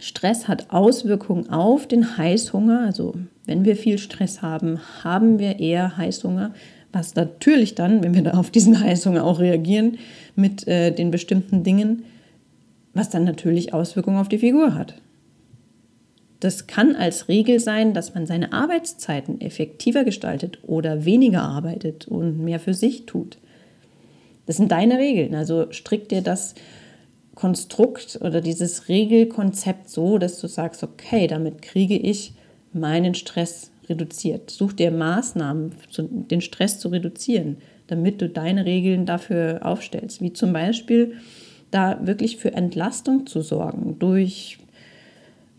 Stress 0.00 0.48
hat 0.48 0.70
Auswirkungen 0.70 1.48
auf 1.48 1.86
den 1.86 2.18
Heißhunger. 2.18 2.80
Also 2.84 3.14
wenn 3.46 3.64
wir 3.64 3.74
viel 3.74 3.96
Stress 3.98 4.42
haben, 4.42 4.78
haben 5.02 5.38
wir 5.38 5.60
eher 5.60 5.96
Heißhunger, 5.96 6.52
was 6.92 7.14
natürlich 7.14 7.74
dann, 7.74 8.02
wenn 8.02 8.14
wir 8.14 8.22
da 8.22 8.32
auf 8.32 8.50
diesen 8.50 8.78
Heißhunger 8.78 9.24
auch 9.24 9.40
reagieren 9.40 9.96
mit 10.36 10.68
äh, 10.68 10.90
den 10.90 11.10
bestimmten 11.10 11.62
Dingen, 11.62 12.04
was 12.92 13.08
dann 13.08 13.24
natürlich 13.24 13.72
Auswirkungen 13.72 14.18
auf 14.18 14.28
die 14.28 14.38
Figur 14.38 14.74
hat. 14.74 14.94
Das 16.44 16.66
kann 16.66 16.94
als 16.94 17.28
Regel 17.28 17.58
sein, 17.58 17.94
dass 17.94 18.12
man 18.12 18.26
seine 18.26 18.52
Arbeitszeiten 18.52 19.40
effektiver 19.40 20.04
gestaltet 20.04 20.58
oder 20.62 21.06
weniger 21.06 21.40
arbeitet 21.40 22.06
und 22.06 22.38
mehr 22.38 22.60
für 22.60 22.74
sich 22.74 23.06
tut. 23.06 23.38
Das 24.44 24.58
sind 24.58 24.70
deine 24.70 24.98
Regeln. 24.98 25.34
Also 25.34 25.72
strick 25.72 26.10
dir 26.10 26.20
das 26.20 26.54
Konstrukt 27.34 28.18
oder 28.20 28.42
dieses 28.42 28.90
Regelkonzept 28.90 29.88
so, 29.88 30.18
dass 30.18 30.38
du 30.38 30.46
sagst, 30.46 30.82
okay, 30.82 31.28
damit 31.28 31.62
kriege 31.62 31.96
ich 31.96 32.34
meinen 32.74 33.14
Stress 33.14 33.70
reduziert. 33.88 34.50
Such 34.50 34.74
dir 34.74 34.90
Maßnahmen, 34.90 35.72
den 35.96 36.42
Stress 36.42 36.78
zu 36.78 36.88
reduzieren, 36.88 37.56
damit 37.86 38.20
du 38.20 38.28
deine 38.28 38.66
Regeln 38.66 39.06
dafür 39.06 39.60
aufstellst. 39.62 40.20
Wie 40.20 40.34
zum 40.34 40.52
Beispiel 40.52 41.14
da 41.70 42.06
wirklich 42.06 42.36
für 42.36 42.52
Entlastung 42.52 43.26
zu 43.26 43.40
sorgen 43.40 43.98
durch 43.98 44.58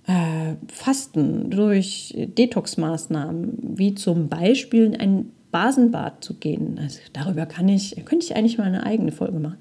äh, 0.07 0.55
Fasten, 0.67 1.49
durch 1.49 2.15
Detox-Maßnahmen, 2.15 3.57
wie 3.75 3.95
zum 3.95 4.29
Beispiel 4.29 4.85
in 4.85 4.95
ein 4.95 5.31
Basenbad 5.51 6.23
zu 6.23 6.35
gehen. 6.35 6.77
Also 6.81 6.99
darüber 7.13 7.45
kann 7.45 7.69
ich, 7.69 7.95
könnte 8.05 8.25
ich 8.25 8.35
eigentlich 8.35 8.57
mal 8.57 8.65
eine 8.65 8.85
eigene 8.85 9.11
Folge 9.11 9.39
machen. 9.39 9.57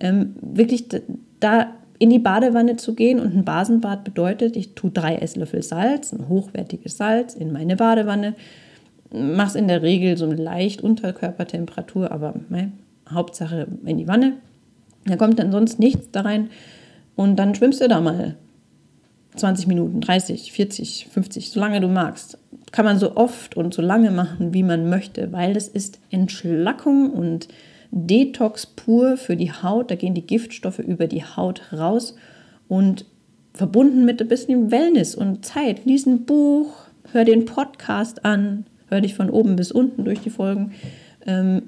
Ähm, 0.00 0.34
wirklich 0.40 0.86
da 1.40 1.68
in 1.98 2.10
die 2.10 2.18
Badewanne 2.18 2.76
zu 2.76 2.94
gehen 2.94 3.20
und 3.20 3.34
ein 3.34 3.44
Basenbad 3.44 4.04
bedeutet, 4.04 4.56
ich 4.56 4.74
tue 4.74 4.90
drei 4.90 5.16
Esslöffel 5.16 5.62
Salz, 5.62 6.12
ein 6.12 6.28
hochwertiges 6.28 6.96
Salz 6.96 7.34
in 7.34 7.52
meine 7.52 7.76
Badewanne, 7.76 8.34
mache 9.12 9.48
es 9.48 9.54
in 9.54 9.68
der 9.68 9.82
Regel 9.82 10.16
so 10.16 10.30
leicht 10.30 10.82
unter 10.82 11.12
Körpertemperatur, 11.12 12.10
aber 12.10 12.34
nein, 12.48 12.72
Hauptsache 13.08 13.66
in 13.84 13.98
die 13.98 14.08
Wanne. 14.08 14.34
Da 15.04 15.16
kommt 15.16 15.38
dann 15.38 15.52
sonst 15.52 15.78
nichts 15.78 16.10
da 16.10 16.22
rein 16.22 16.50
und 17.14 17.36
dann 17.36 17.54
schwimmst 17.54 17.80
du 17.80 17.88
da 17.88 18.00
mal 18.00 18.36
20 19.36 19.66
Minuten, 19.66 20.00
30, 20.00 20.52
40, 20.52 21.08
50, 21.10 21.50
solange 21.50 21.80
du 21.80 21.88
magst. 21.88 22.38
Kann 22.72 22.84
man 22.84 22.98
so 22.98 23.16
oft 23.16 23.56
und 23.56 23.74
so 23.74 23.82
lange 23.82 24.10
machen, 24.10 24.52
wie 24.52 24.62
man 24.62 24.88
möchte, 24.88 25.32
weil 25.32 25.54
das 25.54 25.68
ist 25.68 26.00
Entschlackung 26.10 27.10
und 27.10 27.48
Detox 27.90 28.66
pur 28.66 29.16
für 29.16 29.36
die 29.36 29.52
Haut. 29.52 29.90
Da 29.90 29.94
gehen 29.94 30.14
die 30.14 30.26
Giftstoffe 30.26 30.80
über 30.80 31.06
die 31.06 31.24
Haut 31.24 31.72
raus 31.72 32.16
und 32.68 33.06
verbunden 33.54 34.04
mit 34.04 34.20
ein 34.20 34.28
bisschen 34.28 34.70
Wellness 34.70 35.14
und 35.14 35.44
Zeit. 35.44 35.84
Lies 35.84 36.06
ein 36.06 36.24
Buch, 36.24 36.86
hör 37.12 37.24
den 37.24 37.44
Podcast 37.44 38.24
an, 38.24 38.66
hör 38.88 39.00
dich 39.00 39.14
von 39.14 39.30
oben 39.30 39.56
bis 39.56 39.72
unten 39.72 40.04
durch 40.04 40.20
die 40.20 40.30
Folgen. 40.30 40.72
Ähm, 41.26 41.62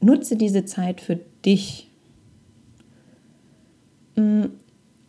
nutze 0.00 0.36
diese 0.36 0.64
Zeit 0.64 1.00
für 1.00 1.18
dich. 1.44 1.88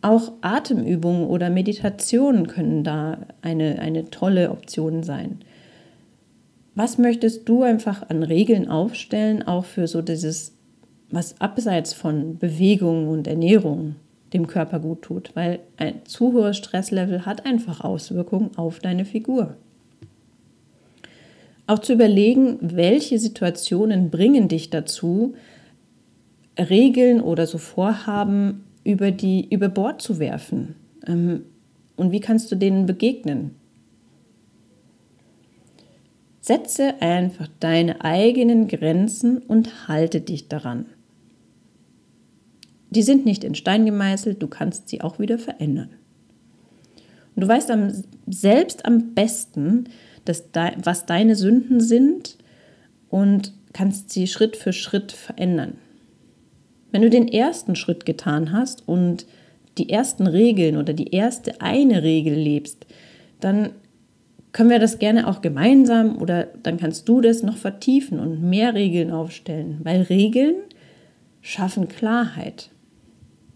Auch 0.02 0.32
Atemübungen 0.40 1.28
oder 1.28 1.48
Meditationen 1.48 2.48
können 2.48 2.82
da 2.82 3.18
eine, 3.40 3.78
eine 3.78 4.10
tolle 4.10 4.50
Option 4.50 5.04
sein. 5.04 5.38
Was 6.74 6.98
möchtest 6.98 7.48
du 7.48 7.62
einfach 7.62 8.08
an 8.08 8.24
Regeln 8.24 8.68
aufstellen, 8.68 9.44
auch 9.44 9.64
für 9.64 9.86
so 9.86 10.02
dieses, 10.02 10.56
was 11.10 11.40
abseits 11.40 11.92
von 11.92 12.36
Bewegung 12.38 13.08
und 13.08 13.28
Ernährung 13.28 13.94
dem 14.32 14.48
Körper 14.48 14.80
gut 14.80 15.02
tut? 15.02 15.30
Weil 15.34 15.60
ein 15.76 16.04
zu 16.04 16.32
hohes 16.32 16.56
Stresslevel 16.56 17.24
hat 17.24 17.46
einfach 17.46 17.82
Auswirkungen 17.82 18.50
auf 18.56 18.80
deine 18.80 19.04
Figur. 19.04 19.56
Auch 21.68 21.78
zu 21.78 21.92
überlegen, 21.92 22.58
welche 22.60 23.20
Situationen 23.20 24.10
bringen 24.10 24.48
dich 24.48 24.68
dazu, 24.70 25.34
Regeln 26.58 27.20
oder 27.20 27.46
so 27.46 27.58
Vorhaben 27.58 28.64
über, 28.84 29.10
die, 29.10 29.52
über 29.52 29.68
Bord 29.68 30.02
zu 30.02 30.18
werfen? 30.18 30.76
Ähm, 31.06 31.44
und 31.96 32.12
wie 32.12 32.20
kannst 32.20 32.50
du 32.50 32.56
denen 32.56 32.86
begegnen? 32.86 33.56
Setze 36.40 37.00
einfach 37.00 37.48
deine 37.60 38.04
eigenen 38.04 38.66
Grenzen 38.66 39.38
und 39.38 39.88
halte 39.88 40.20
dich 40.20 40.48
daran. 40.48 40.86
Die 42.90 43.02
sind 43.02 43.24
nicht 43.24 43.44
in 43.44 43.54
Stein 43.54 43.86
gemeißelt, 43.86 44.42
du 44.42 44.48
kannst 44.48 44.88
sie 44.88 45.00
auch 45.00 45.18
wieder 45.18 45.38
verändern. 45.38 45.90
Und 47.34 47.42
du 47.42 47.48
weißt 47.48 47.70
am, 47.70 47.92
selbst 48.26 48.84
am 48.84 49.14
besten, 49.14 49.84
dass 50.24 50.50
de, 50.50 50.72
was 50.82 51.06
deine 51.06 51.36
Sünden 51.36 51.80
sind 51.80 52.36
und 53.08 53.54
kannst 53.72 54.10
sie 54.10 54.26
Schritt 54.26 54.56
für 54.56 54.72
Schritt 54.72 55.12
verändern. 55.12 55.74
Wenn 56.92 57.02
du 57.02 57.10
den 57.10 57.26
ersten 57.26 57.74
Schritt 57.74 58.06
getan 58.06 58.52
hast 58.52 58.86
und 58.86 59.26
die 59.78 59.88
ersten 59.88 60.26
Regeln 60.26 60.76
oder 60.76 60.92
die 60.92 61.12
erste 61.12 61.60
eine 61.60 62.02
Regel 62.02 62.34
lebst, 62.34 62.86
dann 63.40 63.70
können 64.52 64.68
wir 64.68 64.78
das 64.78 64.98
gerne 64.98 65.26
auch 65.26 65.40
gemeinsam 65.40 66.20
oder 66.20 66.48
dann 66.62 66.76
kannst 66.76 67.08
du 67.08 67.22
das 67.22 67.42
noch 67.42 67.56
vertiefen 67.56 68.20
und 68.20 68.42
mehr 68.42 68.74
Regeln 68.74 69.10
aufstellen, 69.10 69.80
weil 69.82 70.02
Regeln 70.02 70.56
schaffen 71.40 71.88
Klarheit. 71.88 72.68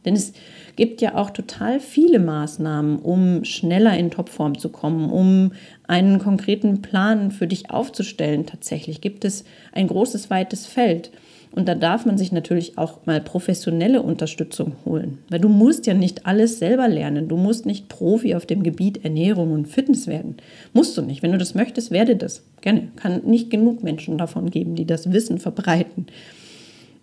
Denn 0.06 0.14
es 0.14 0.32
gibt 0.76 1.02
ja 1.02 1.16
auch 1.16 1.30
total 1.30 1.80
viele 1.80 2.20
Maßnahmen, 2.20 3.00
um 3.00 3.44
schneller 3.44 3.98
in 3.98 4.10
Topform 4.10 4.56
zu 4.56 4.70
kommen, 4.70 5.10
um 5.10 5.52
einen 5.86 6.18
konkreten 6.20 6.80
Plan 6.80 7.32
für 7.32 7.48
dich 7.48 7.70
aufzustellen. 7.70 8.46
Tatsächlich 8.46 9.00
gibt 9.00 9.24
es 9.24 9.44
ein 9.72 9.88
großes, 9.88 10.30
weites 10.30 10.64
Feld. 10.66 11.10
Und 11.56 11.66
da 11.66 11.74
darf 11.74 12.04
man 12.04 12.18
sich 12.18 12.32
natürlich 12.32 12.76
auch 12.76 13.06
mal 13.06 13.18
professionelle 13.18 14.02
Unterstützung 14.02 14.74
holen. 14.84 15.18
Weil 15.30 15.40
du 15.40 15.48
musst 15.48 15.86
ja 15.86 15.94
nicht 15.94 16.26
alles 16.26 16.58
selber 16.58 16.86
lernen. 16.86 17.28
Du 17.28 17.38
musst 17.38 17.64
nicht 17.64 17.88
Profi 17.88 18.34
auf 18.34 18.44
dem 18.44 18.62
Gebiet 18.62 19.04
Ernährung 19.04 19.52
und 19.52 19.66
Fitness 19.66 20.06
werden. 20.06 20.36
Musst 20.74 20.98
du 20.98 21.02
nicht. 21.02 21.22
Wenn 21.22 21.32
du 21.32 21.38
das 21.38 21.54
möchtest, 21.54 21.90
werde 21.90 22.14
das. 22.14 22.42
Gerne. 22.60 22.88
Kann 22.96 23.22
nicht 23.24 23.48
genug 23.48 23.82
Menschen 23.82 24.18
davon 24.18 24.50
geben, 24.50 24.74
die 24.74 24.84
das 24.84 25.10
Wissen 25.12 25.38
verbreiten. 25.38 26.06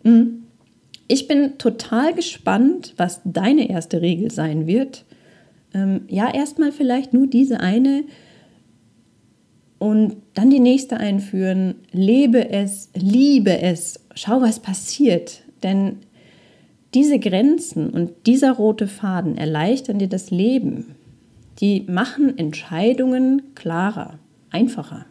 Hm. 0.04 0.44
Ich 1.08 1.28
bin 1.28 1.58
total 1.58 2.14
gespannt, 2.14 2.94
was 2.96 3.22
deine 3.26 3.70
erste 3.70 4.02
Regel 4.02 4.30
sein 4.30 4.68
wird. 4.68 5.04
Ähm, 5.74 6.02
ja, 6.10 6.32
erstmal 6.32 6.72
vielleicht 6.72 7.12
nur 7.12 7.26
diese 7.26 7.60
eine, 7.60 8.04
und 9.84 10.16
dann 10.34 10.50
die 10.50 10.62
nächste 10.62 10.96
einführen. 10.96 11.76
Lebe 11.92 12.50
es, 12.50 12.90
liebe 12.96 13.60
es, 13.62 14.00
schau, 14.16 14.40
was 14.40 14.62
passiert. 14.62 15.42
Denn 15.62 15.98
diese 16.94 17.20
Grenzen 17.20 17.90
und 17.90 18.12
dieser 18.26 18.54
rote 18.54 18.88
Faden 18.88 19.38
erleichtern 19.38 20.00
dir 20.00 20.08
das 20.08 20.32
Leben. 20.32 20.96
Die 21.60 21.82
machen 21.82 22.38
Entscheidungen 22.38 23.42
klarer, 23.56 24.20
einfacher. 24.52 25.06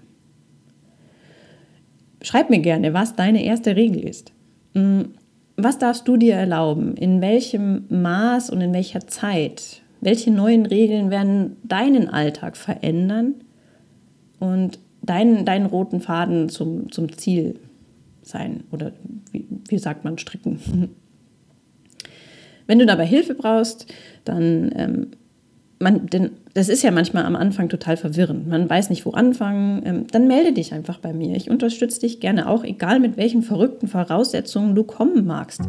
Schreib 2.22 2.48
mir 2.48 2.60
gerne, 2.60 2.94
was 2.94 3.14
deine 3.14 3.44
erste 3.44 3.76
Regel 3.76 4.02
ist. 4.02 4.32
Hm, 4.74 5.10
was 5.58 5.76
darfst 5.76 6.08
du 6.08 6.16
dir 6.16 6.36
erlauben? 6.36 6.96
In 6.96 7.20
welchem 7.20 7.84
Maß 7.90 8.48
und 8.48 8.62
in 8.62 8.72
welcher 8.72 9.06
Zeit? 9.06 9.82
Welche 10.00 10.30
neuen 10.30 10.64
Regeln 10.64 11.10
werden 11.10 11.58
deinen 11.62 12.08
Alltag 12.08 12.56
verändern? 12.56 13.34
Und 14.42 14.80
deinen, 15.02 15.44
deinen 15.44 15.66
roten 15.66 16.00
Faden 16.00 16.48
zum, 16.48 16.90
zum 16.90 17.16
Ziel 17.16 17.60
sein 18.22 18.64
oder 18.72 18.92
wie, 19.30 19.46
wie 19.68 19.78
sagt 19.78 20.02
man, 20.04 20.18
stricken. 20.18 20.90
Wenn 22.66 22.80
du 22.80 22.86
dabei 22.86 23.06
Hilfe 23.06 23.34
brauchst, 23.34 23.86
dann 24.24 24.72
ähm, 24.74 25.06
man, 25.78 26.06
denn 26.06 26.30
das 26.54 26.68
ist 26.68 26.82
ja 26.82 26.90
manchmal 26.90 27.24
am 27.24 27.36
Anfang 27.36 27.68
total 27.68 27.96
verwirrend. 27.96 28.46
Man 28.46 28.68
weiß 28.68 28.90
nicht, 28.90 29.04
wo 29.04 29.10
anfangen. 29.10 29.82
Ähm, 29.84 30.06
dann 30.10 30.28
melde 30.28 30.52
dich 30.52 30.72
einfach 30.72 30.98
bei 30.98 31.12
mir. 31.12 31.36
Ich 31.36 31.50
unterstütze 31.50 32.00
dich 32.00 32.20
gerne 32.20 32.48
auch, 32.48 32.64
egal 32.64 33.00
mit 33.00 33.16
welchen 33.16 33.42
verrückten 33.42 33.88
Voraussetzungen 33.88 34.74
du 34.74 34.84
kommen 34.84 35.26
magst. 35.26 35.62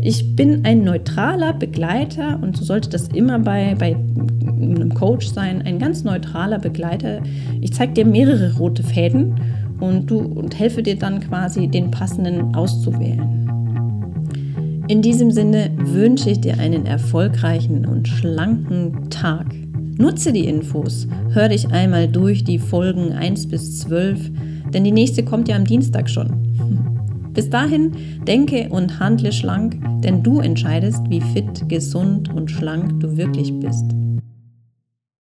Ich 0.00 0.34
bin 0.34 0.64
ein 0.64 0.82
neutraler 0.82 1.52
Begleiter 1.52 2.40
und 2.42 2.56
so 2.56 2.64
sollte 2.64 2.88
das 2.88 3.08
immer 3.08 3.38
bei, 3.38 3.76
bei 3.78 3.96
einem 4.62 4.94
Coach 4.94 5.28
sein, 5.28 5.62
ein 5.62 5.78
ganz 5.78 6.04
neutraler 6.04 6.58
Begleiter. 6.58 7.20
Ich 7.60 7.72
zeige 7.72 7.92
dir 7.92 8.06
mehrere 8.06 8.56
rote 8.56 8.82
Fäden 8.82 9.34
und, 9.80 10.10
du, 10.10 10.18
und 10.18 10.58
helfe 10.58 10.82
dir 10.82 10.96
dann 10.96 11.20
quasi, 11.20 11.68
den 11.68 11.90
passenden 11.90 12.54
auszuwählen. 12.54 13.42
In 14.88 15.00
diesem 15.00 15.30
Sinne 15.30 15.70
wünsche 15.78 16.30
ich 16.30 16.40
dir 16.40 16.58
einen 16.58 16.86
erfolgreichen 16.86 17.86
und 17.86 18.08
schlanken 18.08 19.10
Tag. 19.10 19.46
Nutze 19.96 20.32
die 20.32 20.46
Infos, 20.46 21.06
hör 21.30 21.48
dich 21.48 21.70
einmal 21.70 22.08
durch 22.08 22.44
die 22.44 22.58
Folgen 22.58 23.12
1 23.12 23.48
bis 23.48 23.78
12, 23.80 24.30
denn 24.72 24.84
die 24.84 24.92
nächste 24.92 25.24
kommt 25.24 25.48
ja 25.48 25.56
am 25.56 25.64
Dienstag 25.64 26.10
schon. 26.10 26.30
Bis 27.32 27.48
dahin, 27.48 27.92
denke 28.26 28.68
und 28.68 28.98
handle 29.00 29.32
schlank, 29.32 29.78
denn 30.02 30.22
du 30.22 30.40
entscheidest, 30.40 31.00
wie 31.08 31.20
fit, 31.20 31.68
gesund 31.68 32.32
und 32.34 32.50
schlank 32.50 33.00
du 33.00 33.16
wirklich 33.16 33.52
bist. 33.60 33.86